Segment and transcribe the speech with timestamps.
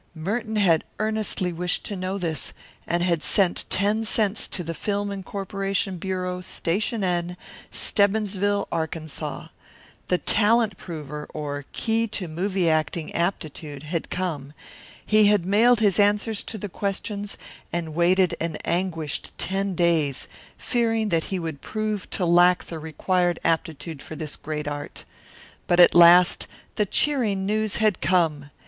[0.15, 2.53] Merton had earnestly wished to know this,
[2.87, 7.37] and had sent ten cents to the Film Incorporation Bureau, Station N,
[7.71, 9.49] Stebbinsville, Arkansas.
[10.07, 14.53] The Talent Prover, or Key to Movie Acting Aptitude, had come;
[15.05, 17.37] he had mailed his answers to the questions
[17.71, 20.27] and waited an anguished ten days,
[20.57, 25.05] fearing that he would prove to lack the required aptitude for this great art.
[25.67, 28.49] But at last the cheering news had come.